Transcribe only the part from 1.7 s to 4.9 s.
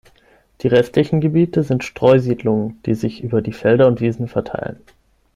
Streusiedlungen, die sich über die Felder und Wiesen verteilen.